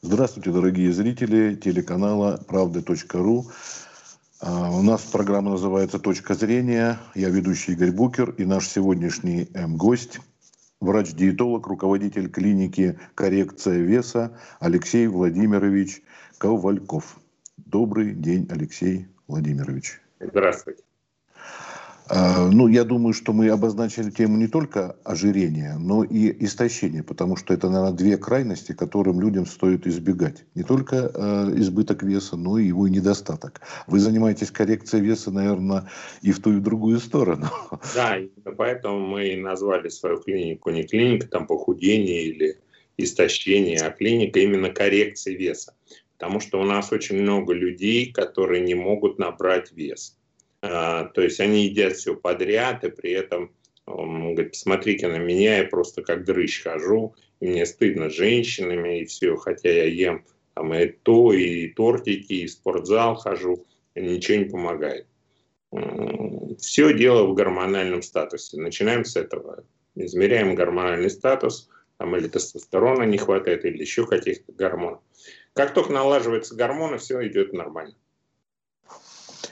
[0.00, 3.46] Здравствуйте, дорогие зрители телеканала правды.ру.
[4.40, 7.00] А, у нас программа называется «Точка зрения».
[7.16, 10.20] Я ведущий Игорь Букер и наш сегодняшний эм, гость–
[10.80, 16.00] врач-диетолог, руководитель клиники «Коррекция веса» Алексей Владимирович
[16.38, 17.18] Ковальков.
[17.56, 20.00] Добрый день, Алексей Владимирович.
[20.20, 20.84] Здравствуйте.
[22.10, 27.36] А, ну, я думаю, что мы обозначили тему не только ожирения, но и истощения, потому
[27.36, 30.44] что это, наверное, две крайности, которым людям стоит избегать.
[30.54, 33.60] Не только э, избыток веса, но и его недостаток.
[33.86, 35.90] Вы занимаетесь коррекцией веса, наверное,
[36.22, 37.46] и в ту, и в другую сторону.
[37.94, 38.18] Да,
[38.56, 42.58] поэтому мы назвали свою клинику не клиника там похудения или
[42.96, 45.74] истощения, а клиника именно коррекции веса.
[46.18, 50.17] Потому что у нас очень много людей, которые не могут набрать вес а,
[50.60, 53.52] то есть они едят все подряд, и при этом
[53.86, 59.00] он говорит, посмотрите на меня, я просто как дрыщ хожу, и мне стыдно с женщинами,
[59.00, 63.64] и все, хотя я ем там и то, и тортики, и спортзал хожу,
[63.94, 65.06] и ничего не помогает.
[66.58, 68.60] Все дело в гормональном статусе.
[68.60, 69.64] Начинаем с этого.
[69.94, 75.00] Измеряем гормональный статус, там или тестостерона не хватает, или еще каких-то гормонов.
[75.52, 77.94] Как только налаживаются гормоны, все идет нормально.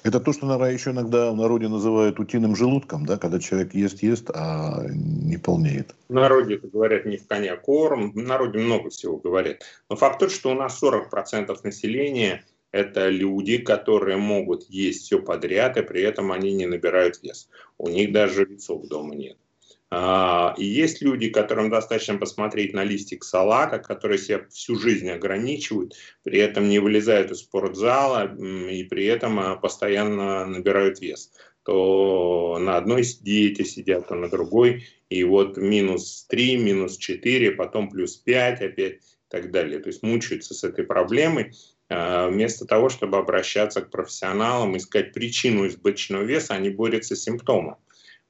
[0.06, 4.84] Это то, что еще иногда в народе называют утиным желудком, да, когда человек ест-ест, а
[4.88, 5.96] не полнеет.
[6.08, 9.64] В народе это говорят не в коня корм, в народе много всего говорят.
[9.90, 15.76] Но факт тот, что у нас 40% населения– это люди, которые могут есть все подряд,
[15.76, 17.48] и при этом они не набирают вес.
[17.76, 19.36] У них даже весов дома нет.
[19.98, 25.94] А, и есть люди, которым достаточно посмотреть на листик салата, которые себя всю жизнь ограничивают,
[26.22, 31.32] при этом не вылезают из спортзала и при этом а, постоянно набирают вес.
[31.62, 34.84] То на одной диете сидят, то на другой.
[35.08, 39.78] И вот минус 3, минус 4, потом плюс 5 опять и так далее.
[39.78, 41.54] То есть мучаются с этой проблемой
[41.88, 47.78] а, вместо того, чтобы обращаться к профессионалам, искать причину избыточного веса, они борются с симптомом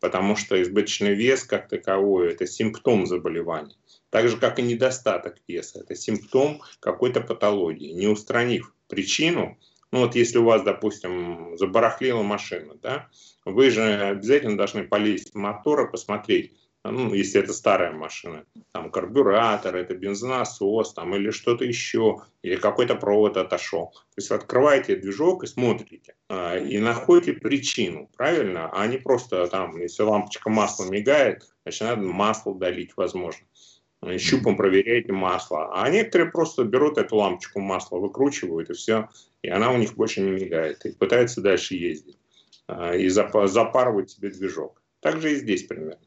[0.01, 3.77] потому что избыточный вес как таковой– это симптом заболевания.
[4.11, 7.93] Так же, как и недостаток веса– это симптом какой-то патологии.
[7.93, 9.59] Не устранив причину,
[9.93, 13.09] ну вот если у вас, допустим, забарахлила машина, да,
[13.45, 16.53] вы же обязательно должны полезть в мотор и посмотреть,
[16.91, 22.95] ну, если это старая машина, там карбюратор, это бензонасос, там, или что-то еще, или какой-то
[22.95, 23.93] провод отошел.
[23.93, 28.71] То есть открываете движок и смотрите, э, и находите причину, правильно?
[28.73, 33.47] А не просто там, если лампочка масла мигает, значит, надо масло долить, возможно.
[34.19, 35.71] Щупом проверяете масло.
[35.75, 39.09] А некоторые просто берут эту лампочку масла, выкручивают, и все,
[39.43, 42.19] и она у них больше не мигает, и пытаются дальше ездить,
[42.69, 44.83] э, и запарывать себе движок.
[45.01, 46.06] Так же и здесь примерно.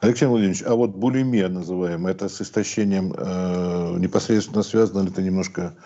[0.00, 5.76] Алексей Владимирович, а вот булимия называемая, это с истощением э, непосредственно связано или это немножко,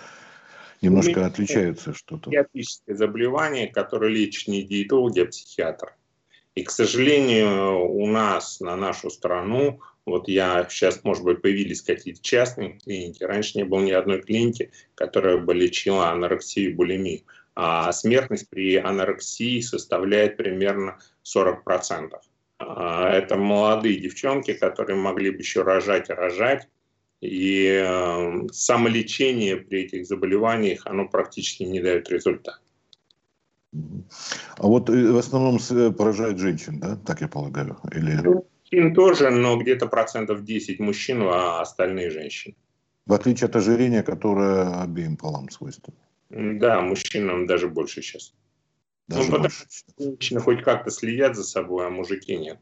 [0.83, 2.31] немножко отличается что-то?
[2.31, 5.94] Психиатрическое заболевание, которое лечит не диетологи, а психиатр.
[6.55, 12.21] И, к сожалению, у нас, на нашу страну, вот я сейчас, может быть, появились какие-то
[12.22, 13.22] частные клиники.
[13.22, 17.21] Раньше не было ни одной клиники, которая бы лечила анорексию и булимию.
[17.55, 22.11] А смертность при анорексии составляет примерно 40%.
[22.71, 26.69] А, это молодые девчонки, которые могли бы еще рожать и рожать.
[27.21, 32.61] И э, самолечение при этих заболеваниях, оно практически не дает результат.
[33.73, 37.79] А вот э, в основном э, поражает женщин, да, так я полагаю?
[37.91, 38.21] Или...
[38.23, 42.55] Мужчин тоже, но где-то процентов 10 мужчин, а остальные женщины.
[43.06, 45.97] В отличие от ожирения, которое обеим полам свойственно.
[46.29, 48.35] Да, мужчинам даже больше сейчас.
[49.08, 49.66] Даже ну, потому что
[49.98, 52.58] женщины хоть как-то следят за собой, а мужики нет.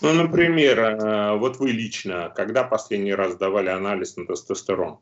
[0.00, 4.98] Ну, например, э, вот вы лично, когда последний раз давали анализ на тестостерон?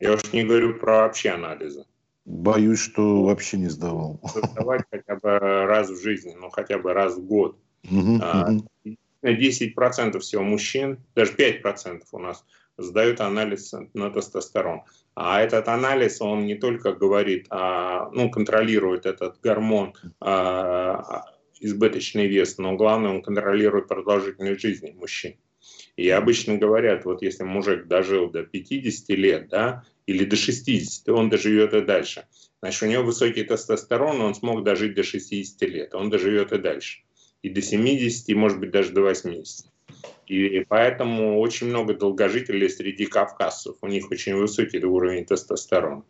[0.00, 1.84] Я уж не говорю про вообще анализы.
[2.24, 4.20] Боюсь, что вообще не сдавал.
[4.22, 7.58] Сдавать хотя бы раз в жизни, ну хотя бы раз в год.
[7.90, 8.20] Угу,
[9.22, 12.44] 10% всего мужчин, даже 5% у нас
[12.76, 14.82] сдают анализ на тестостерон.
[15.20, 21.24] А этот анализ, он не только говорит, а, ну, контролирует этот гормон а,
[21.58, 25.34] избыточный вес, но главное, он контролирует продолжительность жизни мужчин.
[25.96, 31.30] И обычно говорят, вот если мужик дожил до 50 лет, да, или до 60, он
[31.30, 32.28] доживет и дальше.
[32.62, 37.00] Значит, у него высокий тестостерон, он смог дожить до 60 лет, он доживет и дальше.
[37.42, 39.66] И до 70, и может быть даже до 80.
[40.28, 43.76] И поэтому очень много долгожителей среди кавказцев.
[43.80, 46.04] У них очень высокий уровень тестостерона.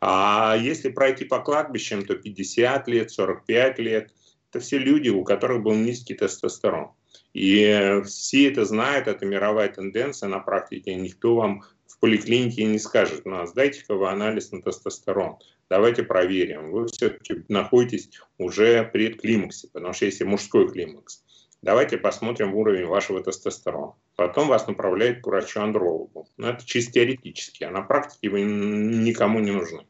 [0.00, 4.12] А если пройти по кладбищам, то 50 лет, 45 лет–
[4.50, 6.90] это все люди, у которых был низкий тестостерон.
[7.32, 10.94] И все это знают, это мировая тенденция на практике.
[10.94, 15.38] Никто вам в поликлинике не скажет, ну, а сдайте-ка вы анализ на тестостерон,
[15.70, 16.70] давайте проверим.
[16.70, 21.24] Вы все-таки находитесь уже пред климаксе, потому что если мужской климакс,
[21.66, 23.94] давайте посмотрим уровень вашего тестостерона.
[24.14, 26.28] Потом вас направляют к врачу-андрологу.
[26.36, 29.84] Но это чисто теоретически, а на практике вы никому не нужны.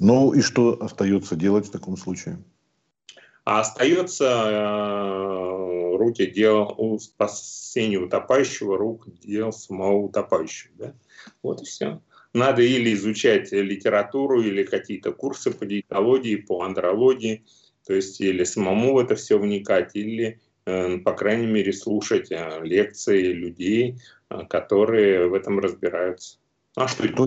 [0.00, 2.42] Ну и что остается делать в таком случае?
[3.44, 10.72] А остается э, руки дел у спасения утопающего, рук дел самого утопающего.
[10.76, 10.94] Да?
[11.42, 12.00] Вот и все.
[12.32, 17.44] Надо или изучать литературу, или какие-то курсы по диетологии, по андрологии,
[17.88, 22.60] то есть или самому в это все вникать, или, э, по крайней мере, слушать э,
[22.62, 23.98] лекции людей,
[24.28, 26.36] э, которые в этом разбираются.
[26.76, 27.26] А что то,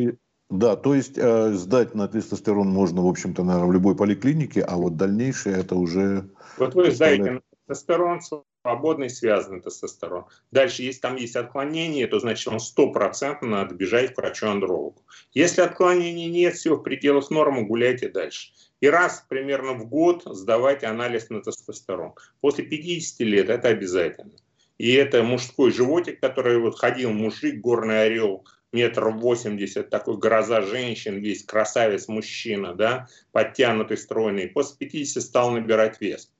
[0.52, 4.78] да, то есть э, сдать на тестостерон можно, в общем-то, наверное, в любой поликлинике, а
[4.78, 6.30] вот дальнейшее это уже...
[6.58, 8.20] Вот вы сдаете на тестостерон,
[8.62, 10.26] свободный связанный тестостерон.
[10.52, 15.02] Дальше, если там есть отклонение, то значит он стопроцентно надо бежать к врачу-андрологу.
[15.34, 18.52] Если отклонений нет, все в пределах нормы, гуляйте дальше.
[18.82, 22.14] И раз примерно в год сдавать анализ на тестостерон.
[22.42, 24.34] После 50 лет это обязательно.
[24.80, 31.20] И это мужской животик, который вот ходил мужик, горный орел, метр восемьдесят, такой гроза женщин,
[31.20, 34.48] весь красавец мужчина, да, подтянутый, стройный.
[34.48, 36.32] После 50 стал набирать вес.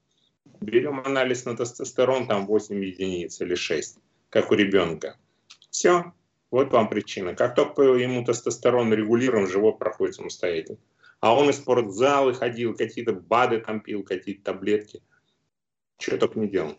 [0.60, 4.00] Берем анализ на тестостерон, там 8 единиц или 6,
[4.30, 5.18] как у ребенка.
[5.70, 6.12] Все,
[6.50, 7.36] вот вам причина.
[7.36, 10.80] Как только ему тестостерон регулируем, живот проходит самостоятельно.
[11.22, 15.02] А он из спортзала ходил, какие-то БАДы там пил, какие-то таблетки.
[16.00, 16.76] Что только не делал.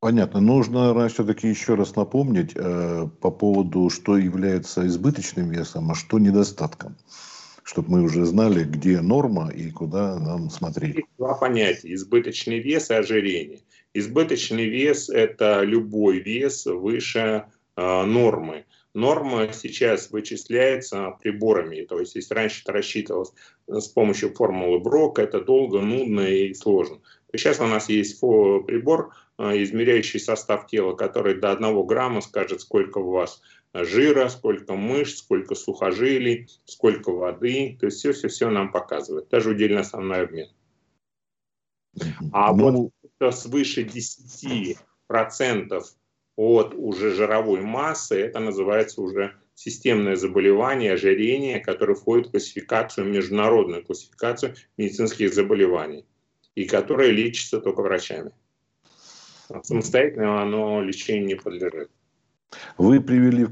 [0.00, 0.40] Понятно.
[0.40, 6.18] Нужно, наверное, все-таки еще раз напомнить э, по поводу, что является избыточным весом, а что
[6.18, 6.96] недостатком.
[7.62, 10.96] Чтобы мы уже знали, где норма и куда нам смотреть.
[10.96, 11.92] Есть два понятия.
[11.94, 13.60] Избыточный вес и ожирение.
[13.92, 17.44] Избыточный вес– это любой вес выше
[17.76, 18.64] э, нормы.
[18.94, 21.82] Норма сейчас вычисляется приборами.
[21.82, 23.32] То есть, если раньше это рассчитывалось
[23.68, 27.00] с помощью формулы Брока, это долго, нудно и сложно.
[27.32, 32.98] Сейчас у нас есть прибор, а, измеряющий состав тела, который до 1 грамма скажет, сколько
[32.98, 33.40] у вас
[33.72, 37.76] жира, сколько мышц, сколько сухожилий, сколько воды.
[37.78, 39.28] То есть все-все-все нам показывает.
[39.28, 40.48] Даже удельно основной обмен.
[42.32, 42.90] А ну...
[43.20, 45.82] вот свыше 10%
[46.40, 53.84] от уже жировой массы, это называется уже системное заболевание, ожирение, которое входит в классификацию, международную
[53.84, 56.06] классификацию медицинских заболеваний,
[56.54, 58.32] и которое лечится только врачами.
[59.62, 61.90] Самостоятельно оно лечению не подлежит.
[62.78, 63.44] Вы привели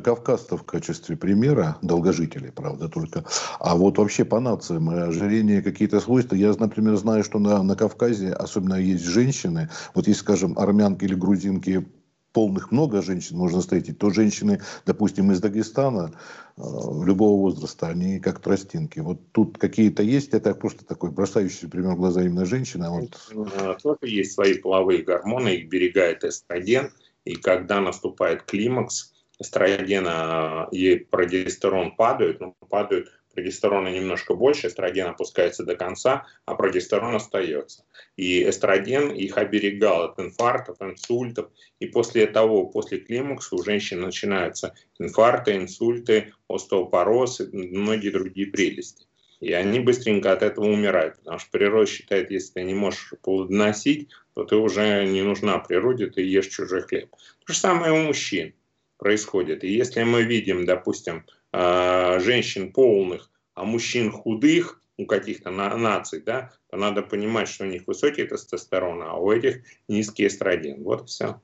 [0.00, 3.24] кавказцев в качестве примера, долгожителей, правда, только.
[3.60, 6.34] А вот вообще по нациям ожирение какие-то свойства.
[6.34, 9.70] Я, например, знаю, что на, на Кавказе особенно есть женщины.
[9.94, 11.86] Вот если, скажем, армянки или грузинки
[12.32, 16.12] полных много женщин можно встретить, то женщины, допустим, из Дагестана,
[16.56, 16.62] э,
[17.04, 19.00] любого возраста, они как тростинки.
[19.00, 22.84] Вот тут какие-то есть, это просто такой бросающийся пример в глаза именно женщины.
[22.84, 23.18] А вот...
[23.32, 26.90] Э, тоже есть свои половые гормоны, их берегает эстроген,
[27.24, 35.08] и когда наступает климакс, эстрогена и прогестерон падают, но ну, падают прогестерона немножко больше, эстроген
[35.08, 37.84] опускается до конца, а прогестерон остается.
[38.16, 41.50] И эстроген их оберегал от инфарктов, инсультов.
[41.80, 49.06] И после того, после климакса у женщин начинаются инфаркты, инсульты, остеопороз и многие другие прелести.
[49.40, 54.08] И они быстренько от этого умирают, потому что природа считает, если ты не можешь плодоносить,
[54.34, 57.10] то ты уже не нужна природе, ты ешь чужой хлеб.
[57.44, 58.54] То же самое у мужчин
[58.98, 59.64] происходит.
[59.64, 66.22] И если мы видим, допустим, э, женщин полных, а мужчин худых у каких-то на, наций,
[66.24, 70.82] да, то надо понимать, что у них высокий тестостерон, а у этих низкий эстроген.
[70.82, 71.40] Вот все.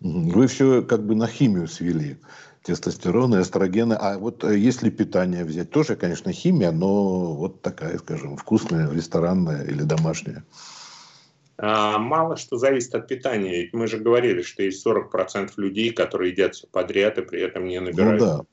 [0.00, 2.18] Вы все как бы на химию свели.
[2.62, 3.94] Тестостерон, эстрогены.
[3.94, 9.64] А вот э, если питание взять, тоже, конечно, химия, но вот такая, скажем, вкусная, ресторанная
[9.64, 10.44] или домашняя.
[11.56, 13.62] А, мало что зависит от питания.
[13.62, 17.66] Ведь мы же говорили, что есть 40% людей, которые едят все подряд и при этом
[17.66, 18.20] не набирают.
[18.20, 18.44] Ну да.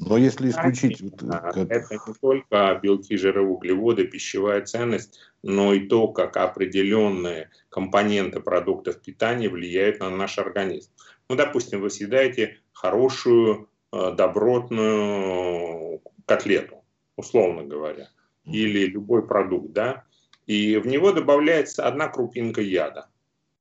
[0.00, 1.00] Но если исключить...
[1.02, 1.56] Вот, как...
[1.58, 9.00] Это не только белки, жиры, углеводы, пищевая ценность, но и то, как определенные компоненты продуктов
[9.00, 10.90] питания влияют на наш организм.
[11.28, 16.82] Ну, допустим, вы съедаете хорошую, э, добротную котлету,
[17.16, 18.08] условно говоря,
[18.44, 20.04] или любой продукт, да,
[20.46, 23.08] и в него добавляется одна крупинка яда.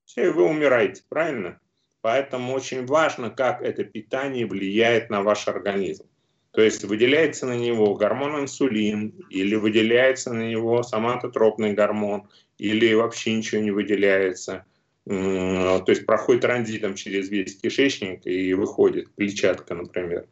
[0.06, 1.60] Все, и вы умираете, правильно?
[2.02, 6.06] Поэтому очень важно, как это питание влияет на ваш организм.
[6.52, 12.28] То есть выделяется на него гормон инсулин, или выделяется на него соматотропный гормон,
[12.58, 14.66] или вообще ничего не выделяется.
[15.06, 20.28] то есть проходит транзитом через весь кишечник и выходит, клетчатка, например.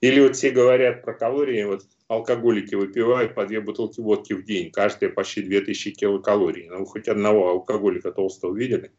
[0.00, 4.70] Или вот все говорят про калории, вот алкоголики выпивают по две бутылки водки в день,
[4.70, 6.68] каждая почти 2000 килокалорий.
[6.68, 8.90] Ну, вы хоть одного алкоголика толстого видели?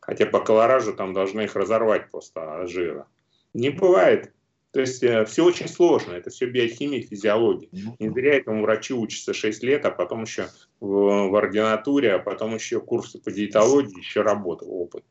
[0.00, 3.06] Хотя по колоражу там должны их разорвать просто от жира.
[3.52, 4.32] Не бывает.
[4.78, 7.68] То есть э, все очень сложно, это все биохимия, физиология.
[7.72, 12.20] Ну Не зря этому врачи учатся 6 лет, а потом еще в, в ординатуре, а
[12.20, 15.02] потом еще курсы по диетологии, еще работа, опыт.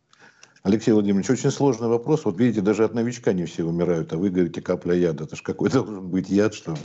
[0.64, 2.24] Алексей Владимирович, очень сложный вопрос.
[2.24, 5.26] Вот видите, даже от новичка не все умирают, а вы говорите капля яда.
[5.26, 6.80] Это же какой должен быть яд, чтобы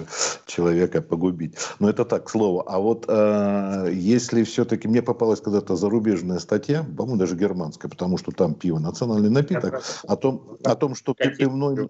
[0.46, 1.54] человека погубить.
[1.78, 2.64] Но это так, слово.
[2.66, 8.32] А вот э, если все-таки мне попалась когда-то зарубежная статья, по-моему, даже германская, потому что
[8.32, 11.86] там пиво национальный напиток, о том, о том что пивной...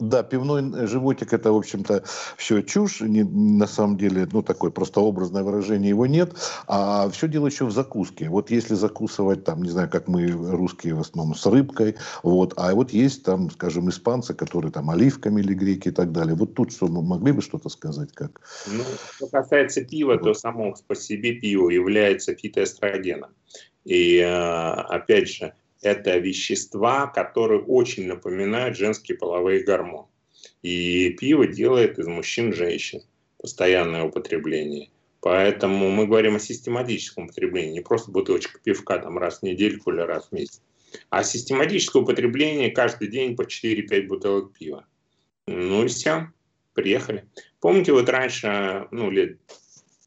[0.00, 2.04] Да, пивной животик это, в общем-то,
[2.36, 3.00] все чушь.
[3.00, 6.34] Не, на самом деле, ну, такое просто образное выражение его нет.
[6.66, 8.28] А все дело еще в закуске.
[8.28, 12.74] Вот если закусывать, там, не знаю, как мы русские в основном, с рыбкой, вот, а
[12.74, 16.34] вот есть там, скажем, испанцы, которые там оливками или греки и так далее.
[16.34, 18.12] Вот тут что, мы могли бы что-то сказать?
[18.12, 18.40] Как?
[18.66, 18.84] Ну,
[19.16, 20.22] что касается пива, вот.
[20.22, 23.30] то само по себе пиво является фитоэстрогеном.
[23.84, 30.08] И, э, опять же, это вещества, которые очень напоминают женские половые гормоны.
[30.62, 33.02] И пиво делает из мужчин женщин
[33.38, 34.90] постоянное употребление.
[35.20, 40.00] Поэтому мы говорим о систематическом употреблении, не просто бутылочка пивка там раз в недельку или
[40.00, 40.62] раз в месяц,
[41.10, 44.86] а систематическое употребление каждый день по 4-5 бутылок пива.
[45.46, 46.28] Ну и все,
[46.72, 47.24] приехали.
[47.60, 49.38] Помните, вот раньше, ну лет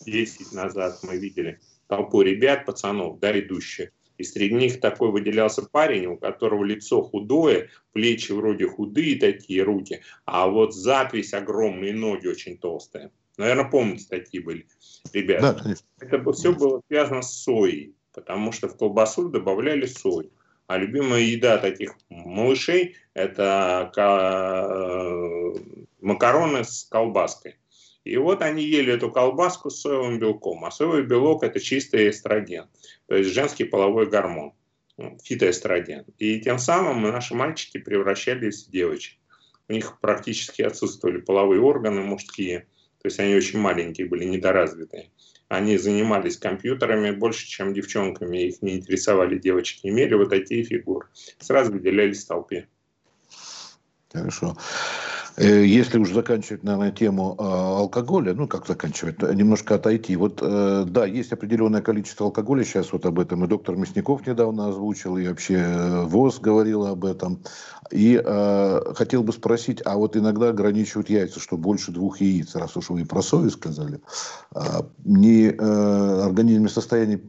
[0.06, 6.06] 10 назад мы видели толпу ребят, пацанов, да, идущие и среди них такой выделялся парень,
[6.06, 12.58] у которого лицо худое, плечи вроде худые такие, руки, а вот запись огромные, ноги очень
[12.58, 13.12] толстые.
[13.38, 14.68] Наверное, помните, такие были
[15.14, 15.60] ребята.
[15.64, 20.32] Да, Это все было связано с соей, потому что в колбасу добавляли сою.
[20.68, 25.54] А любимая еда таких малышей– это э,
[26.00, 27.58] макароны с колбаской.
[28.04, 30.66] И вот они ели эту колбаску с соевым белком.
[30.66, 32.66] А соевый белок– это чистый эстроген,
[33.08, 34.54] то есть женский половой гормон,
[34.98, 36.06] ну, фитоэстроген.
[36.18, 39.20] И тем самым наши мальчики превращались в девочек.
[39.68, 42.68] У них практически отсутствовали половые органы мужские,
[43.02, 45.12] то есть они очень маленькие были, недоразвитые.
[45.48, 51.08] Они занимались компьютерами больше, чем девчонками, их не интересовали девочки, имели вот такие фигуры.
[51.40, 52.68] Сразу выделялись в толпе.
[54.12, 54.58] Хорошо.
[55.38, 60.16] Э, если уже заканчивать, наверное, тему э, алкоголя, ну, как заканчивать, немножко отойти.
[60.16, 64.68] Вот, э, да, есть определенное количество алкоголя, сейчас вот об этом и доктор Мясников недавно
[64.68, 67.42] озвучил, и вообще ВОЗ говорила об этом.
[67.92, 72.78] И э, хотел бы спросить, а вот иногда ограничивают яйца, что больше двух яиц, раз
[72.78, 74.00] уж вы про сою сказали,
[74.54, 77.22] а не э, организм в состоянии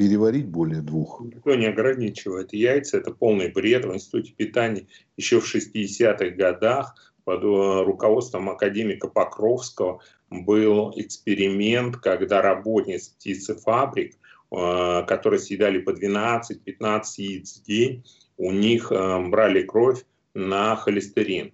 [0.00, 1.20] переварить более двух.
[1.20, 2.54] Никто не ограничивает.
[2.54, 3.84] Яйца– это полный бред.
[3.84, 4.86] В Институте питания
[5.16, 10.00] еще в 60-х годах под э, руководством академика Покровского
[10.30, 14.16] был эксперимент, когда работниц птицефабрик,
[14.50, 18.04] э, которые съедали по 12-15 яиц в день,
[18.36, 21.52] у них э, брали кровь на холестерин.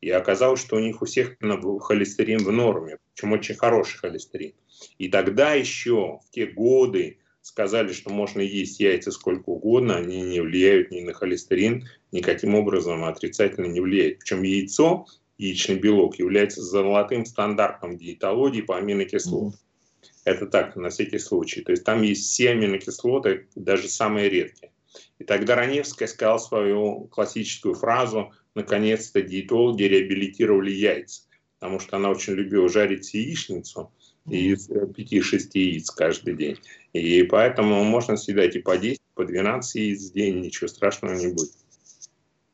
[0.00, 1.36] И оказалось, что у них у всех
[1.80, 4.52] холестерин в норме, причем очень хороший холестерин.
[4.98, 10.40] И тогда еще, в те годы, сказали, что можно есть яйца сколько угодно, они не
[10.40, 14.18] влияют ни на холестерин, никаким образом отрицательно не влияет.
[14.18, 15.06] Причем яйцо,
[15.38, 19.60] яичный белок, является золотым стандартом диетологии по аминокислотам.
[19.60, 20.06] Mm-hmm.
[20.24, 21.60] Это так, на всякий случай.
[21.60, 24.72] То есть там есть все аминокислоты, даже самые редкие.
[25.20, 31.22] И тогда Раневская сказала свою классическую фразу «наконец-то диетологи реабилитировали яйца»,
[31.60, 33.92] потому что она очень любила жарить яичницу,
[34.28, 36.58] из 5-6 яиц каждый день.
[36.92, 41.28] И поэтому можно съедать и по 10, по 12 яиц в день, ничего страшного не
[41.28, 41.52] будет.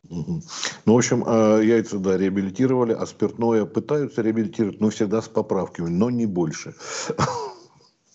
[0.09, 0.43] Ну,
[0.85, 6.11] в общем, э, яйца, да, реабилитировали, а спиртное пытаются реабилитировать, но всегда с поправками, но
[6.11, 6.75] не больше.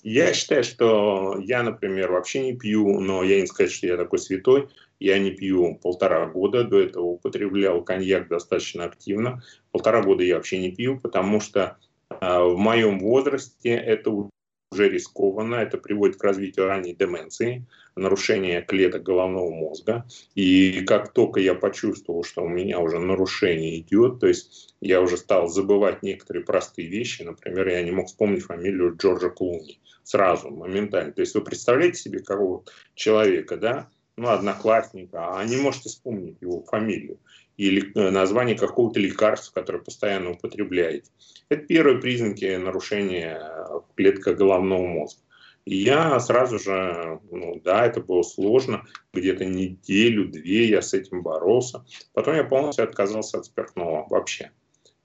[0.03, 4.19] Я считаю, что я, например, вообще не пью, но я не сказать, что я такой
[4.19, 4.69] святой.
[4.99, 9.43] Я не пью полтора года, до этого употреблял коньяк достаточно активно.
[9.71, 11.77] Полтора года я вообще не пью, потому что
[12.21, 14.29] в моем возрасте это
[14.71, 20.05] уже рискованно, это приводит к развитию ранней деменции, нарушения клеток головного мозга.
[20.35, 25.17] И как только я почувствовал, что у меня уже нарушение идет, то есть я уже
[25.17, 31.11] стал забывать некоторые простые вещи, например, я не мог вспомнить фамилию Джорджа Клуни сразу, моментально.
[31.13, 32.63] То есть вы представляете себе какого
[32.95, 37.19] человека, да, ну, одноклассника, а не можете вспомнить его фамилию
[37.57, 41.11] или э, название какого-то лекарства, которое постоянно употребляете.
[41.49, 45.21] Это первые признаки нарушения в клетках головного мозга.
[45.65, 51.83] И я сразу же, ну да, это было сложно, где-то неделю-две я с этим боролся.
[52.13, 54.51] Потом я полностью отказался от спиртного вообще.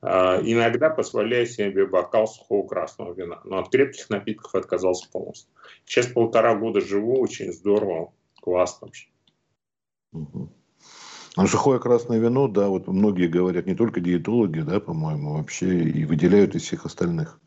[0.01, 5.49] А, иногда позволяю себе бокал сухого красного вина, но от крепких напитков отказался полностью.
[5.83, 9.09] Сейчас полтора года живу, очень здорово, классно вообще.
[10.13, 10.49] Угу.
[11.35, 16.05] А сухое красное вино, да, вот многие говорят, не только диетологи, да, по-моему, вообще и
[16.05, 17.39] выделяют из всех остальных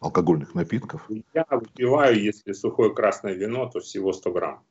[0.00, 1.08] алкогольных напитков.
[1.32, 4.62] Я выпиваю, если сухое красное вино, то всего 100 грамм.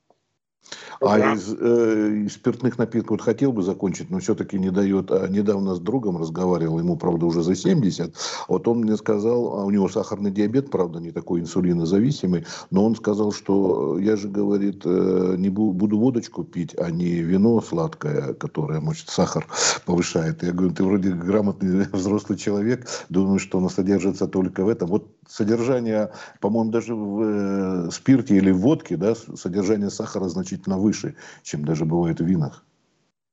[1.01, 5.11] А из, э, из спиртных напитков вот хотел бы закончить, но все-таки не дает.
[5.11, 8.13] А недавно с другом разговаривал, ему, правда, уже за 70.
[8.47, 12.95] Вот он мне сказал, а у него сахарный диабет, правда, не такой инсулинозависимый, но он
[12.95, 18.33] сказал, что я же, говорит, э, не буду, буду водочку пить, а не вино сладкое,
[18.35, 19.47] которое, может, сахар
[19.85, 20.43] повышает.
[20.43, 24.87] Я говорю, ты вроде грамотный взрослый человек, думаю, что оно содержится только в этом.
[24.87, 30.77] Вот содержание, по-моему, даже в э, спирте или в водке, да, содержание сахара значительно значительно
[30.77, 32.65] выше, чем даже бывает в винах.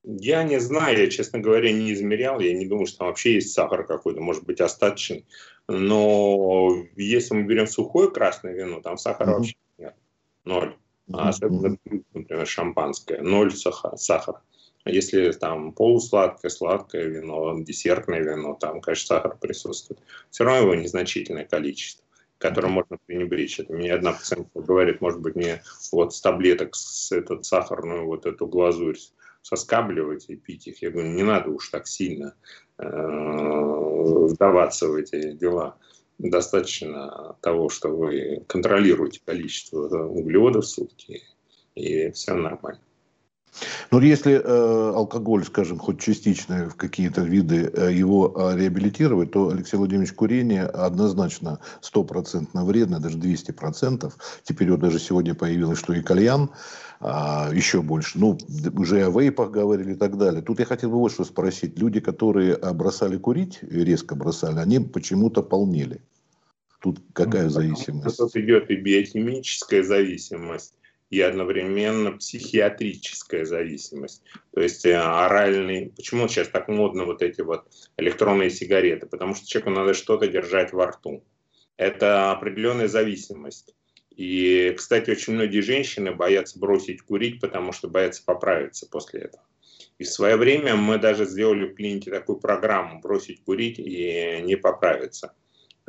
[0.05, 2.41] Я не знаю, я, честно говоря, не измерял.
[2.41, 5.27] Я не думаю, что там вообще есть сахар какой-то, может быть, остаточный.
[5.69, 9.35] Но если мы берем сухое красное вино, там сахара mm-hmm.
[9.35, 9.95] вообще нет.
[10.45, 10.77] Ноль.
[11.13, 11.77] А особенно,
[12.15, 13.21] например, шампанское.
[13.21, 14.41] Ноль сахара.
[14.85, 20.01] А если там полусладкое, сладкое вино, десертное вино, там, конечно, сахар присутствует.
[20.31, 22.05] Все равно его незначительное количество
[22.39, 23.61] которым можно пренебречь.
[23.61, 28.27] Это мне одна пациентка говорит, может быть, мне вот с таблеток с этот сахарную вот
[28.27, 28.97] эту глазурь
[29.43, 30.83] соскабливать и пить их.
[30.83, 32.35] Я говорю, не надо уж так сильно
[32.79, 35.77] э, вдаваться в эти дела.
[36.19, 41.23] Достаточно того, что вы контролируете количество углеводов в сутки,
[41.77, 42.81] и все нормально.
[43.91, 49.49] Но если э, алкоголь, скажем, хоть частично в какие-то виды э, его э, реабилитировать, то,
[49.49, 54.13] Алексей Владимирович, курение однозначно стопроцентно вредно, даже 200%.
[54.45, 56.51] Теперь вот даже сегодня появилось, что и кальян
[57.01, 58.19] а, еще больше.
[58.19, 58.39] Ну,
[58.77, 60.43] уже о вейпах говорили и так далее.
[60.43, 61.79] Тут я хотел бы вот что спросить.
[61.79, 66.01] Люди, которые бросали курить, резко бросали, они почему-то полнели.
[66.81, 68.17] Тут какая ну, зависимость?
[68.17, 70.75] Тут идет и биохимическая зависимость,
[71.11, 74.23] и одновременно психиатрическая зависимость.
[74.53, 75.93] То есть э, оральный...
[75.97, 77.67] Почему сейчас так модно вот эти вот
[77.97, 79.07] электронные сигареты?
[79.07, 81.25] Потому что человеку надо что-то держать во рту.
[81.77, 83.75] Это определенная зависимость.
[84.15, 89.45] И, кстати, очень многие женщины боятся бросить курить, потому что боятся поправиться после этого.
[89.99, 94.57] И в свое время мы даже сделали в клинике такую программу «Бросить курить и не
[94.57, 95.35] поправиться»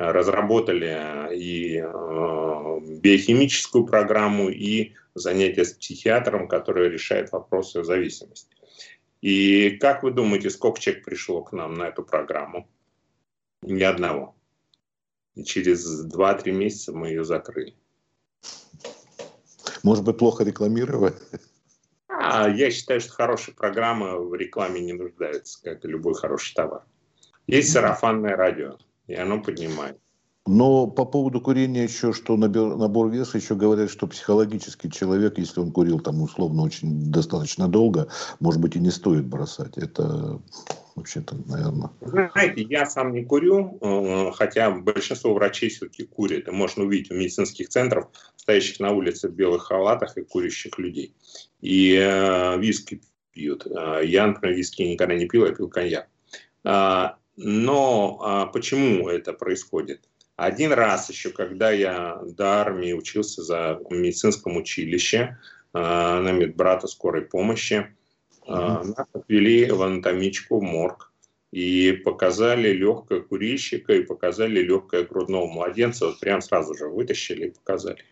[0.00, 8.54] разработали и э, биохимическую программу, и занятия с психиатром, который решает вопросы зависимости.
[9.20, 12.68] И как вы думаете, сколько человек пришло к нам на эту программу?
[13.62, 14.34] Ни одного.
[15.34, 17.74] И через 2-3 месяца мы ее закрыли.
[19.82, 21.16] Может быть, плохо рекламировать?
[22.08, 26.84] А, я считаю, что хорошая программа в рекламе не нуждается, как и любой хороший товар.
[27.46, 28.78] Есть сарафанное радио
[29.10, 29.98] и оно поднимает.
[30.50, 35.60] Но по поводу курения еще, что набор, набор веса, еще говорят, что психологический человек, если
[35.60, 38.08] он курил там условно очень достаточно долго,
[38.40, 39.78] может быть и не стоит бросать.
[39.78, 40.40] Это
[40.96, 41.90] вообще-то, наверное.
[42.00, 46.48] Знаете, я сам не курю, э, хотя большинство врачей все-таки курят.
[46.48, 51.14] И можно увидеть в медицинских центрах, стоящих на улице в белых халатах и курящих людей.
[51.60, 53.68] И э, виски пьют.
[53.68, 56.08] Э, я, например, виски никогда не пил, я пил коньяк.
[56.64, 60.08] А, но а, почему это происходит?
[60.40, 65.36] Один раз еще, когда я до армии учился за медицинском училище
[65.74, 67.94] а, на медбрата скорой помощи,
[68.46, 71.12] а, нас отвели в анатомичку в морг
[71.52, 76.06] и показали легкое курильщика и показали легкое грудного младенца.
[76.06, 78.02] Вот прям сразу же вытащили и показали.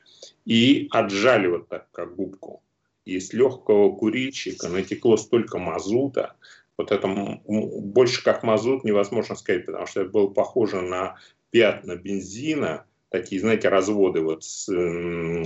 [0.45, 2.63] И отжали вот так, как губку.
[3.07, 6.35] И с легкого курильщика натекло столько мазута,
[6.77, 7.09] вот это
[7.47, 11.17] больше как мазут невозможно сказать, потому что это было похоже на
[11.51, 14.43] пятна бензина, такие, знаете, разводы, вот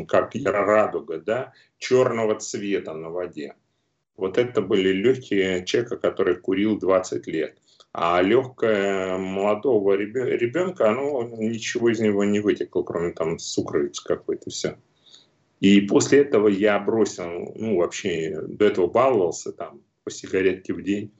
[0.08, 3.54] как радуга, да, черного цвета на воде.
[4.16, 7.58] Вот это были легкие человека, который курил 20 лет.
[7.92, 14.78] А легкое молодого ребенка, оно ничего из него не вытекло, кроме там сукровицы какой-то, все.
[15.60, 21.12] И после этого я бросил, ну, вообще, до этого баловался там, по сигаретке в день.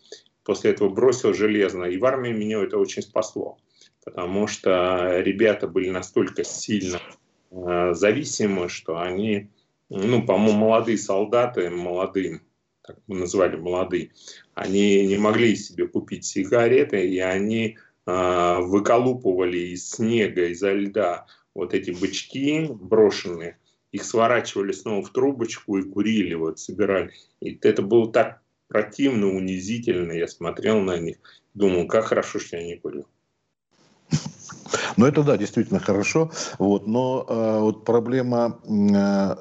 [0.44, 1.84] После этого бросил железно.
[1.84, 3.58] И в армии меня это очень спасло.
[4.04, 7.00] Потому что ребята были настолько сильно
[7.50, 9.48] э, зависимы, что они,
[9.88, 12.40] ну, по-моему, молодые солдаты, молодые,
[12.82, 14.10] так мы назвали молодые,
[14.54, 21.74] они не могли себе купить сигареты, и они э, выколупывали из снега, изо льда вот
[21.74, 23.58] эти бычки брошенные,
[23.92, 27.12] их сворачивали снова в трубочку и курили, вот собирали.
[27.40, 30.12] И это было так противно, унизительно.
[30.12, 31.18] Я смотрел на них,
[31.54, 33.06] думал, как хорошо, что я не курил.
[34.96, 36.30] Ну, это да, действительно хорошо.
[36.58, 39.36] Вот, но э, вот проблема э,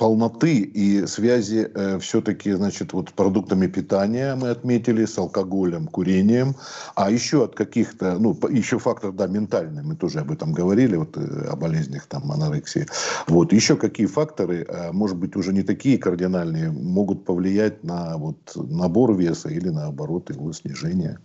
[0.00, 6.56] полноты и связи э, все-таки, значит, вот с продуктами питания мы отметили, с алкоголем, курением,
[6.94, 11.18] а еще от каких-то, ну, еще фактор, да, ментальный, мы тоже об этом говорили, вот
[11.18, 12.86] э, о болезнях там анорексии.
[13.28, 18.38] Вот, еще какие факторы, э, может быть, уже не такие кардинальные, могут повлиять на вот
[18.54, 21.18] набор веса или наоборот его снижение?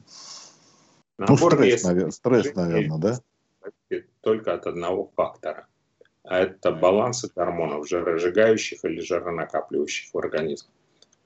[1.18, 3.20] Ну, Набор ну, стресс, веса, навер- стресс, наверное, да?
[4.22, 5.68] Только от одного фактора–
[6.28, 10.70] а это балансы гормонов, жиросжигающих или жиронакапливающих в организме.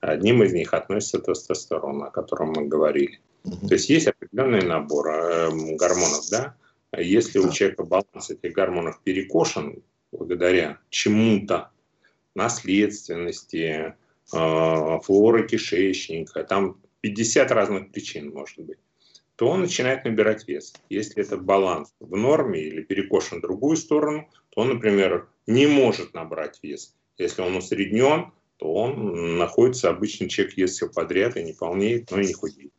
[0.02, 3.19] Одним из них относится тестостерон, о котором мы говорили.
[3.45, 3.67] Угу.
[3.67, 6.56] То есть есть определенный набор э, гормонов, да.
[6.97, 11.69] Если у человека баланс этих гормонов перекошен благодаря чему-то,
[12.36, 13.95] наследственности,
[14.34, 18.80] э, флоры кишечника, там 50 разных причин может быть,
[19.39, 20.73] то он начинает набирать вес.
[20.89, 26.13] Если этот баланс в норме или перекошен в другую сторону, то он, например, не может
[26.13, 26.93] набрать вес.
[27.17, 32.19] Если он усреднен, то он находится, обычный человек ест все подряд и не полнеет, но
[32.19, 32.73] и не худеет.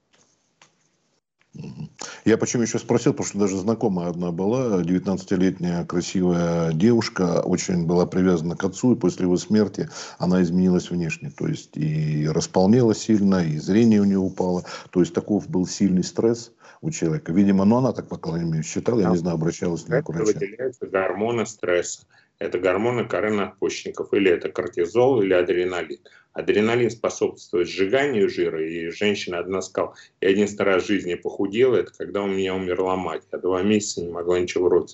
[2.24, 8.06] Я почему еще спросил, потому что даже знакомая одна была, 19-летняя красивая девушка, очень была
[8.06, 11.30] привязана к отцу, и после его смерти она изменилась внешне.
[11.30, 14.64] То есть и располнела сильно, и зрение у нее упало.
[14.90, 17.32] То есть таков был сильный стресс у человека.
[17.32, 20.32] Видимо, но она так, по крайней мере, считала, я не знаю, обращалась ли к врачу.
[20.32, 22.06] выделяются гормоны стресса.
[22.38, 25.98] Это гормоны коры надпочечников, или это кортизол, или адреналин.
[26.32, 31.92] Адреналин способствует сжиганию жира, и женщина одна сказала, я единственный раз в жизни похудела, это
[31.92, 34.90] когда у меня умерла мать, я два месяца не могла ничего в рот.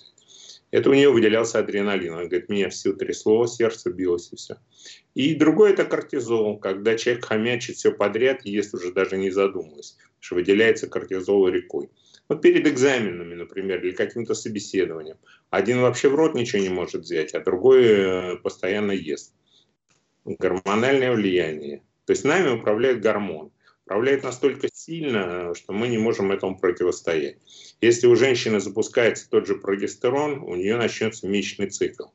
[0.70, 2.12] Это у нее выделялся адреналин.
[2.12, 4.56] Он говорит, меня все трясло, сердце билось и все.
[5.14, 10.34] И другой это кортизол, когда человек хомячит все подряд, ест уже даже не задумываясь, что
[10.34, 11.88] выделяется кортизол рекой.
[12.28, 15.16] Вот перед экзаменами, например, или каким-то собеседованием.
[15.50, 19.32] Один вообще в рот ничего не может взять, а другой э, постоянно ест
[20.34, 21.82] гормональное влияние.
[22.04, 23.52] То есть нами управляет гормон.
[23.84, 27.36] Управляет настолько сильно, что мы не можем этому противостоять.
[27.80, 32.06] Если у женщины запускается тот же прогестерон, у нее начнется месячный цикл.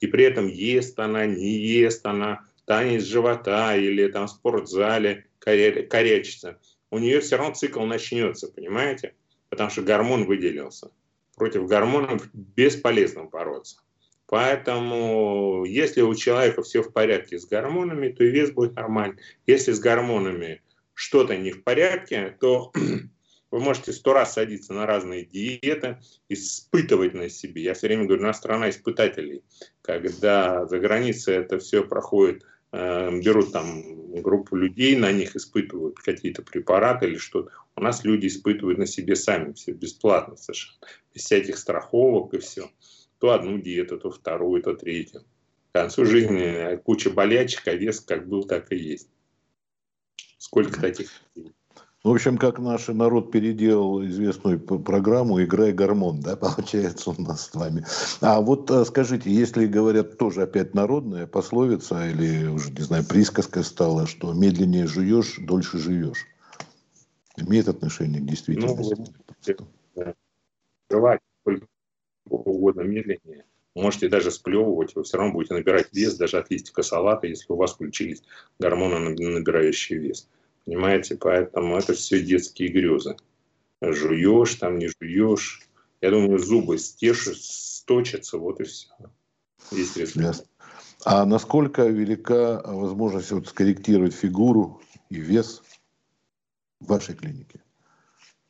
[0.00, 6.58] И при этом ест она, не ест она, танец живота или там в спортзале корячится.
[6.90, 9.14] У нее все равно цикл начнется, понимаете?
[9.48, 10.90] Потому что гормон выделился.
[11.36, 13.76] Против гормонов бесполезно бороться.
[14.30, 19.20] Поэтому, если у человека все в порядке с гормонами, то и вес будет нормальный.
[19.44, 20.62] Если с гормонами
[20.94, 22.70] что-то не в порядке, то
[23.50, 27.64] вы можете сто раз садиться на разные диеты, испытывать на себе.
[27.64, 29.42] Я все время говорю, у нас страна испытателей.
[29.82, 36.42] Когда за границей это все проходит, э, берут там группу людей, на них испытывают какие-то
[36.42, 37.50] препараты или что-то.
[37.74, 40.78] У нас люди испытывают на себе сами, все бесплатно совершенно,
[41.12, 42.70] без всяких страховок и все
[43.20, 45.22] то одну диету, то вторую, то третью.
[45.70, 49.08] К концу жизни куча болячек, а вес как был, так и есть.
[50.38, 51.10] Сколько таких
[52.02, 57.54] в общем, как наш народ переделал известную программу «Играй гормон», да, получается у нас с
[57.54, 57.84] вами.
[58.22, 63.62] А вот э, скажите, если говорят тоже опять народная пословица или уже, не знаю, присказка
[63.62, 66.26] стала, что медленнее жуешь, дольше живешь.
[67.36, 68.94] Имеет отношение к действительности?
[69.46, 70.14] Ну,
[70.88, 71.18] да
[72.30, 73.44] угодно медленнее.
[73.74, 77.56] Можете даже сплевывать, вы все равно будете набирать вес даже от листика салата, если у
[77.56, 78.22] вас включились
[78.58, 80.28] гормоны, набирающие вес.
[80.64, 81.16] Понимаете?
[81.16, 83.16] Поэтому это все детские грезы.
[83.80, 85.62] Жуешь, там не жуешь.
[86.00, 88.88] Я думаю, зубы стешут, сточатся, вот и все.
[89.70, 90.46] Есть результат.
[91.04, 95.62] А насколько велика возможность вот скорректировать фигуру и вес
[96.80, 97.62] в вашей клинике?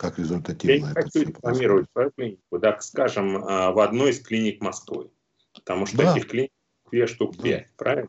[0.01, 5.11] Как результативно Я не хочу рекламировать свою клинику, скажем, а, в одной из клиник Москвы.
[5.53, 6.13] Потому что да.
[6.13, 6.53] этих клиник
[6.91, 7.43] две штук да.
[7.43, 8.09] пять, правильно?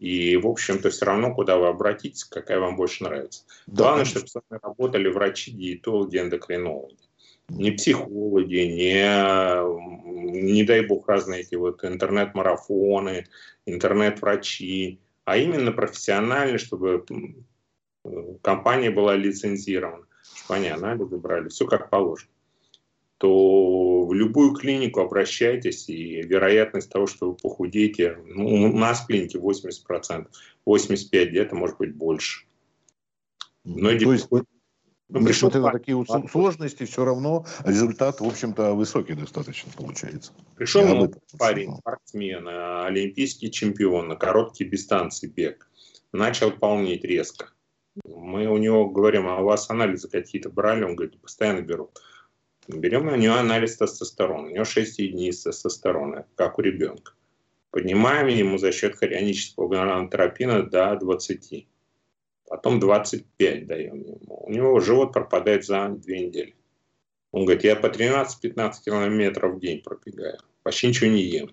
[0.00, 3.44] И, в общем-то, все равно, куда вы обратитесь, какая вам больше нравится.
[3.68, 4.26] Да, Главное, конечно.
[4.26, 6.96] чтобы с вами работали врачи, диетологи, эндокринологи.
[7.50, 13.26] Не психологи, не, не дай бог, разные эти вот интернет-марафоны,
[13.64, 17.04] интернет-врачи, а именно профессиональные, чтобы
[18.42, 20.07] компания была лицензирована
[20.48, 22.30] они анализы брали, все как положено,
[23.18, 29.06] то в любую клинику обращайтесь, и вероятность того, что вы похудеете, ну, у нас в
[29.06, 30.28] клинике 80%,
[30.66, 32.46] 85% где-то может быть больше.
[33.64, 34.28] Но то есть
[35.10, 40.32] Ну, Несмотря на такие вот сложности, все равно результат, в общем-то, высокий достаточно получается.
[40.54, 45.70] Пришел новый парень, спортсмен, э, олимпийский чемпион на короткие дистанции бег.
[46.12, 47.52] Начал полнеть резко.
[48.04, 50.84] Мы у него говорим, а у вас анализы какие-то брали?
[50.84, 52.00] Он говорит, постоянно берут.
[52.68, 54.48] Берем у него анализ тестостерона.
[54.48, 57.12] У него 6 единиц тестостерона, как у ребенка.
[57.70, 61.66] Поднимаем ему за счет хорионического гонадотропина до 20
[62.48, 64.20] потом 25 даем ему.
[64.26, 66.54] У него живот пропадает за две недели.
[67.30, 71.50] Он говорит, я по 13-15 километров в день пробегаю, почти ничего не ем.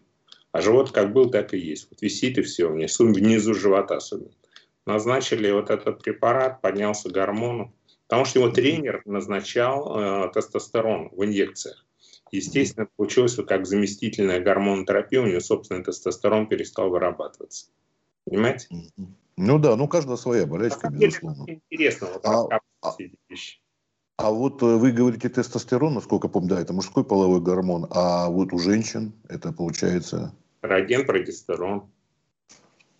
[0.52, 1.88] А живот как был, так и есть.
[1.90, 4.32] Вот висит и все, внизу, внизу живота особенно.
[4.86, 7.74] Назначили вот этот препарат, поднялся гормон,
[8.08, 11.86] потому что его тренер назначал э, тестостерон в инъекциях.
[12.32, 17.68] Естественно, получилось как заместительная гормонотерапия, у него собственный тестостерон перестал вырабатываться.
[18.26, 18.68] Понимаете?
[19.38, 21.46] Ну да, ну каждая своя болячка, безусловно.
[21.48, 22.96] Интересно вот а, а,
[24.18, 28.54] а вот э, вы говорите тестостерон, насколько помню, да, это мужской половой гормон, а вот
[28.54, 30.34] у женщин это получается...
[30.62, 31.92] Эстроген, прогестерон.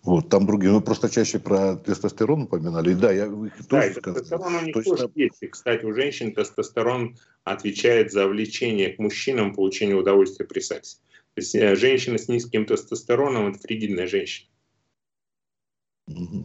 [0.06, 0.72] Вот, там другие.
[0.72, 2.94] Мы просто чаще про тестостерон упоминали.
[2.94, 5.42] Да, я их да, тоже тестостерон у них То тоже есть.
[5.42, 10.98] И, кстати, у женщин тестостерон отвечает за влечение к мужчинам, получение удовольствия при сексе.
[11.34, 14.48] То есть э, женщина с низким тестостероном– это фригидная женщина.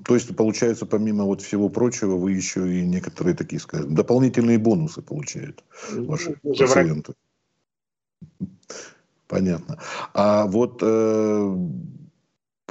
[0.06, 5.04] То есть, получается, помимо вот всего прочего, вы еще и некоторые такие, скажем, дополнительные бонусы
[5.04, 7.14] получают ну, ваши ну, пациенты.
[9.28, 9.80] Понятно.
[10.16, 11.58] А вот э,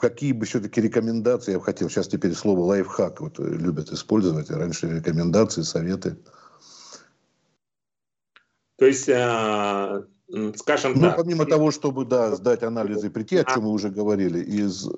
[0.00, 4.58] какие бы все-таки рекомендации, я бы хотел, сейчас теперь слово лайфхак вот, любят использовать, а
[4.58, 6.16] раньше рекомендации, советы.
[8.76, 10.02] То есть, э,
[10.56, 11.16] скажем ну, так.
[11.16, 14.88] помимо того, чтобы да, сдать анализы и прийти, о чем мы уже говорили, из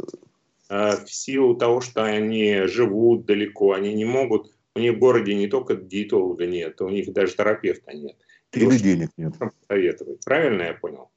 [0.73, 5.35] Э, в силу того, что они живут далеко, они не могут, у них в городе
[5.35, 8.17] не только диетолога нет, у них даже терапевта нет.
[8.53, 9.35] Или денег нет.
[9.69, 10.25] Советовать.
[10.25, 11.11] Правильно я понял?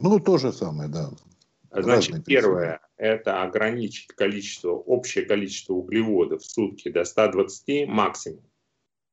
[0.00, 1.10] Ну, то же самое, да.
[1.82, 8.48] Значит, первое– это ограничить количество, общее количество углеводов в сутки до 120 максимум.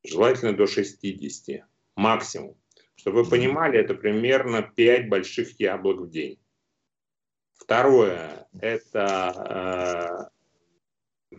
[0.04, 2.56] Желательно до 60 максимум.
[2.95, 6.39] Чтобы вы понимали, это примерно 5 больших яблок в день.
[7.56, 10.30] Второе– это
[11.32, 11.36] э,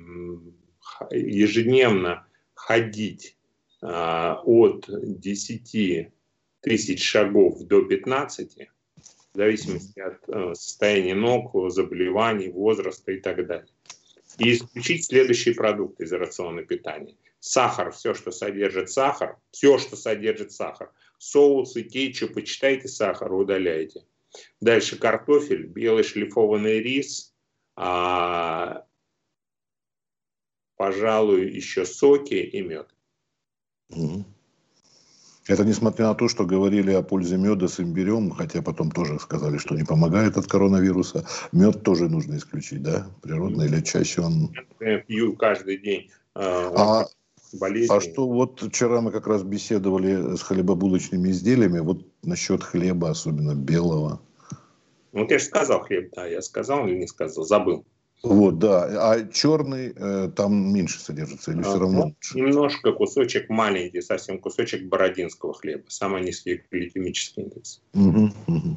[1.11, 3.39] ежедневно ходить
[3.81, 6.13] э, от 10
[6.61, 8.69] тысяч шагов до 15,
[9.33, 13.68] в зависимости от э, состояния ног, заболеваний, возраста и так далее.
[14.38, 17.16] И исключить следующие продукты из рациона питания.
[17.40, 24.05] Сахар, все, что содержит сахар, все, что содержит сахар, соусы, кетчупы, читайте сахар, удаляйте.
[24.61, 27.35] Дальше картофель, белый шлифованный рис,
[27.75, 28.87] а,
[30.77, 32.88] пожалуй, еще соки и мед.
[35.53, 39.59] Это несмотря на то, что говорили о пользе меда с имбирем, хотя потом тоже сказали,
[39.59, 41.27] что не помогает от коронавируса.
[41.53, 43.07] Мед тоже нужно исключить, да?
[43.21, 44.55] Природный или чаще он...
[44.81, 46.11] Я пью каждый день.
[46.35, 47.05] А,
[47.53, 47.95] болезни.
[47.95, 53.55] А что вот вчера мы как раз беседовали с хлебобулочными изделиями, вот насчет хлеба, особенно
[53.55, 54.23] белого.
[55.12, 57.85] Ну, я же сказал хлеб, да, я сказал или не сказал, забыл.
[58.23, 59.11] Вот, да.
[59.11, 64.39] А черный э, там меньше содержится или все а, равно ну, Немножко кусочек маленький, совсем
[64.39, 65.85] кусочек бородинского хлеба.
[65.89, 67.83] Самый низкий гликемический индекс.
[67.95, 68.77] Угу, угу.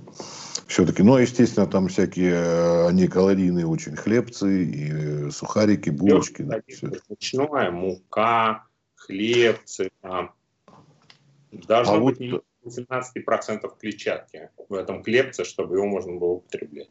[0.68, 6.42] Все-таки, ну, естественно, там всякие, э, они калорийные очень хлебцы, и э, сухарики, булочки.
[6.42, 6.62] Да,
[7.08, 9.92] мучное, мука, хлебцы.
[10.02, 10.34] Там.
[11.52, 12.44] Должно а быть вот...
[12.66, 16.90] 17% клетчатки в этом хлебце, чтобы его можно было употреблять.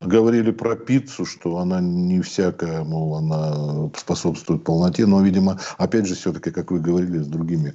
[0.00, 6.14] Говорили про пиццу, что она не всякая, мол, она способствует полноте, но, видимо, опять же,
[6.14, 7.72] все-таки, как вы говорили, с другими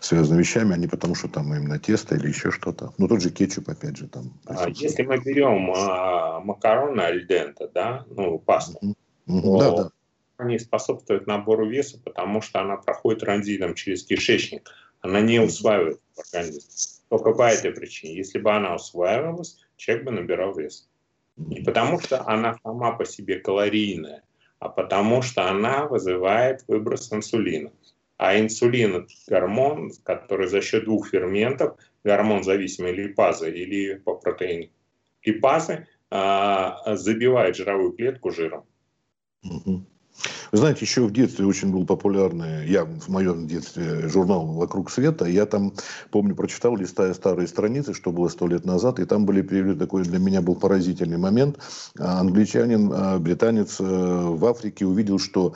[0.00, 2.92] связанными вещами, а не потому, что там именно тесто или еще что-то.
[2.98, 4.32] Ну, тот же кетчуп, опять же, там.
[4.46, 8.78] А если мы берем а, макароны альдента, да, ну, пасту,
[9.26, 9.42] mm-hmm.
[9.42, 9.90] то да, да.
[10.36, 14.70] они способствуют набору веса, потому что она проходит транзитом через кишечник
[15.04, 16.62] она не усваивает в организме.
[17.10, 18.16] Только по этой причине.
[18.16, 20.88] Если бы она усваивалась, человек бы набирал вес.
[21.36, 24.22] Не потому что она сама по себе калорийная,
[24.58, 27.72] а потому что она вызывает выброс инсулина.
[28.16, 34.70] А инсулин– это гормон, который за счет двух ферментов, гормон зависимой липазы или по протеину
[35.24, 38.64] липазы, а, забивает жировую клетку жиром.
[39.42, 39.86] Угу.
[40.52, 45.24] Вы знаете, еще в детстве очень был популярный, я в моем детстве, журнал «Вокруг света».
[45.24, 45.72] Я там,
[46.10, 50.04] помню, прочитал, листая старые страницы, что было сто лет назад, и там были приведены, такой
[50.04, 51.58] для меня был поразительный момент.
[51.98, 55.54] А, англичанин, а, британец э, в Африке увидел, что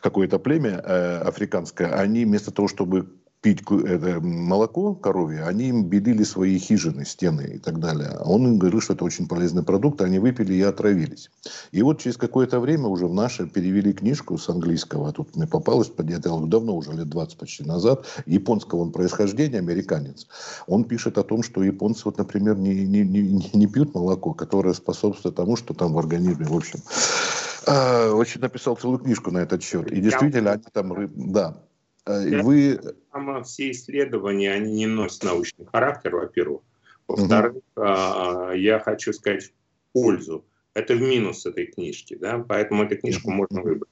[0.00, 3.06] какое-то племя э, африканское, они вместо того, чтобы
[3.40, 8.10] пить это молоко коровье, они им белили свои хижины, стены и так далее.
[8.18, 11.30] А он им говорил, что это очень полезный продукт, они выпили и отравились.
[11.72, 15.46] И вот через какое-то время уже в наше перевели книжку с английского, а тут мне
[15.46, 20.26] попалось, это давно, уже лет 20 почти назад, японского он происхождения, американец.
[20.66, 24.74] Он пишет о том, что японцы, вот, например, не, не, не, не пьют молоко, которое
[24.74, 26.80] способствует тому, что там в организме, в общем,
[27.66, 29.90] а, очень написал целую книжку на этот счет.
[29.90, 31.56] И действительно, они там, да,
[32.06, 32.80] вы...
[33.12, 36.62] Там все исследования, они не носят научный характер, во-первых.
[37.06, 38.52] Во-вторых, угу.
[38.52, 39.52] я хочу сказать в
[39.92, 40.44] пользу.
[40.74, 43.90] Это в минус этой книжки, да, поэтому эту книжку можно выбрать.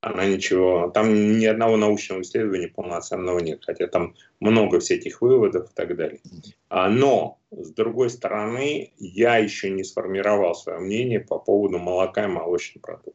[0.00, 5.74] Она ничего, там ни одного научного исследования полноценного нет, хотя там много всяких выводов и
[5.74, 6.20] так далее.
[6.68, 12.28] А, но, с другой стороны, я еще не сформировал свое мнение по поводу молока и
[12.28, 13.14] молочных продуктов.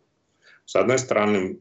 [0.66, 1.60] С одной стороны,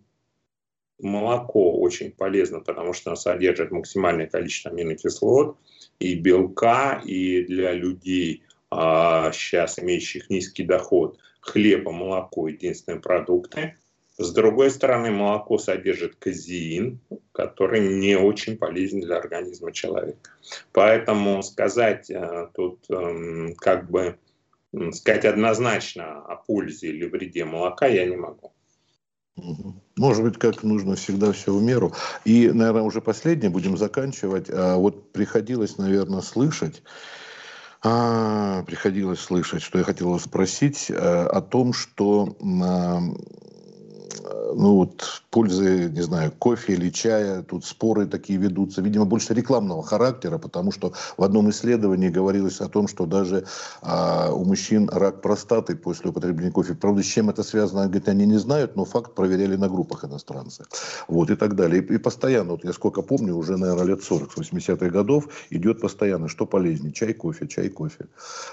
[1.00, 5.57] молоко очень полезно, потому что оно содержит максимальное количество аминокислот
[5.98, 13.76] и белка, и для людей, а, сейчас имеющих низкий доход, хлеб молоко– единственные продукты.
[14.18, 17.00] С другой стороны, молоко содержит казеин,
[17.33, 20.31] который не очень полезен для организма человека.
[20.72, 24.18] Поэтому сказать э, тут эм, как бы
[24.92, 28.52] сказать однозначно о пользе или вреде молока я не могу.
[29.97, 31.95] Может быть, как нужно всегда все в меру.
[32.25, 34.49] И, наверное, уже последнее, будем заканчивать.
[34.51, 36.83] А вот приходилось, наверное, слышать,
[37.83, 43.01] а, приходилось слышать, что я хотел спросить а, о том, что а,
[44.54, 49.82] ну вот пользы, не знаю, кофе или чая, тут споры такие ведутся, видимо, больше рекламного
[49.82, 53.44] характера, потому что в одном исследовании говорилось о том, что даже
[53.80, 56.74] а, у мужчин рак простаты после употребления кофе.
[56.74, 60.64] Правда, с чем это связано, говорит, они не знают, но факт проверяли на группах иностранцы.
[61.08, 61.82] Вот и так далее.
[61.82, 65.80] И, и постоянно, вот я сколько помню, уже, наверное, лет 40, с 80-х годов идет
[65.80, 68.06] постоянно, что полезнее, чай, кофе, чай, кофе.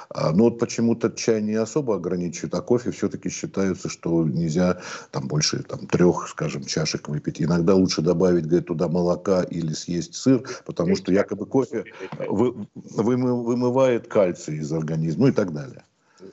[0.09, 4.79] А, но вот почему-то чай не особо ограничивают, а кофе все-таки считается, что нельзя
[5.11, 7.41] там больше там, трех, скажем, чашек выпить.
[7.41, 11.85] Иногда лучше добавить, говорит, туда молока или съесть сыр, потому что якобы кофе
[12.27, 15.83] вы, вымы, вымывает кальций из организма, ну и так далее.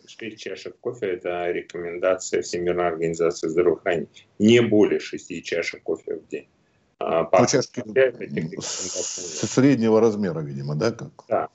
[0.06, 4.08] 6 чашек кофе– это рекомендация Всемирной организации здравоохранения.
[4.38, 6.48] Не более 6 чашек кофе в день.
[6.98, 7.82] А, ну, чашки
[8.60, 10.92] среднего размера, видимо, да?
[10.92, 11.12] Как?
[11.28, 11.48] Да.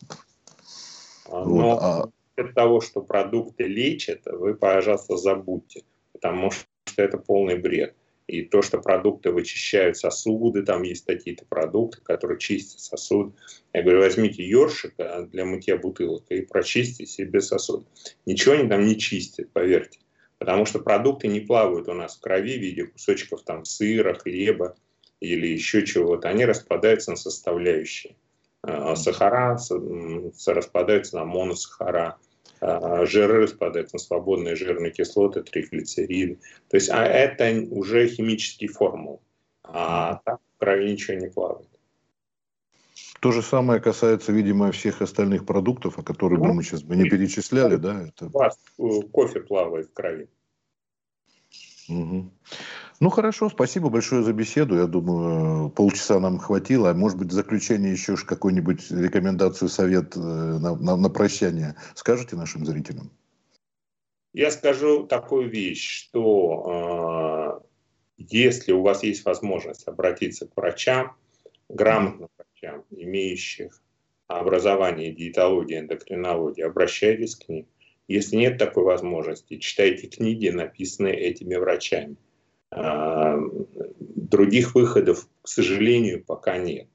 [1.26, 2.10] А, вот, Но а...
[2.42, 5.84] от того, что продукты лечат, вы, пожалуйста, забудьте,
[6.14, 6.52] потому
[6.86, 7.96] что это полный бред.
[8.28, 13.36] И то, что продукты вычищают сосуды, там есть какие-то продукты, которые чистят сосуд.
[13.74, 14.94] Я говорю, возьмите ёршик
[15.32, 17.86] для мытья бутылок и прочистите себе сосуд.
[18.26, 20.00] Ничего они там не чистят, поверьте.
[20.38, 24.76] Потому что продукты не плавают у нас в крови в виде кусочков там сыра, хлеба
[25.20, 26.30] или еще чего-то.
[26.30, 28.16] Они распадаются на составляющие.
[28.64, 29.58] А, сахара
[30.48, 32.18] распадаются на моносахара
[32.62, 36.40] жиры распадаются на свободные жирные кислоты, триглицериды.
[36.70, 39.22] То есть а это уже химический формул.
[39.64, 41.68] А там в крови ничего не плавает.
[43.20, 47.08] То же самое касается, видимо, всех остальных продуктов, о которых ну, мы сейчас бы не
[47.08, 48.08] перечисляли, да?
[48.08, 48.26] Это...
[48.26, 50.28] У вас э, кофе плавает в крови.
[51.88, 52.32] Угу.
[53.02, 54.76] Ну хорошо, спасибо большое за беседу.
[54.76, 56.94] Я думаю, полчаса нам хватило.
[56.94, 62.64] Может быть, в заключение еще какую-нибудь рекомендацию, совет э, на, на, на прощание скажете нашим
[62.64, 63.10] зрителям?
[64.34, 67.68] Я скажу такую вещь, что э,
[68.18, 71.16] если у вас есть возможность обратиться к врачам,
[71.70, 73.82] грамотным врачам, имеющих
[74.28, 77.66] образование диетологии, эндокринологии, обращайтесь к ним.
[78.08, 82.16] Если нет такой возможности, читайте книги, написанные этими врачами.
[82.72, 83.38] А,
[83.98, 86.88] других выходов, к сожалению, пока нет.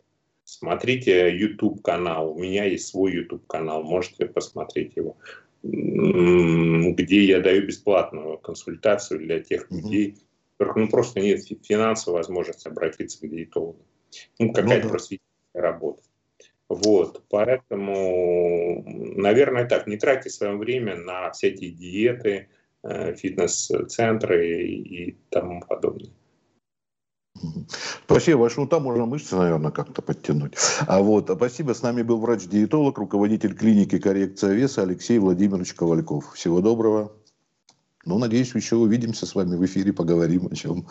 [0.45, 2.33] Смотрите YouTube канал.
[2.33, 3.83] У меня есть свой YouTube канал.
[3.83, 5.17] Можете посмотреть его,
[5.63, 12.69] где я даю бесплатную консультацию для тех людей, у которых ну, просто нет финансовой возможности
[12.69, 13.85] обратиться к диетологу.
[14.39, 16.03] Ну, какая-то ну, просветительская работа.
[16.69, 22.49] Вот, поэтому, наверное, так, не тратьте свое время на всякие диеты,
[22.89, 26.11] Э, фитнес-центры и тому подобное.
[28.05, 28.65] Спасибо большое.
[28.65, 30.55] Ну, там можно мышцы, наверное, как-то подтянуть.
[30.87, 31.75] А вот, спасибо.
[31.75, 36.33] С нами был врач-диетолог, руководитель клиники коррекция веса Алексей Владимирович Ковальков.
[36.35, 37.13] Всего доброго.
[38.05, 40.87] Ну, надеюсь, еще увидимся с вами в эфире, поговорим о чем.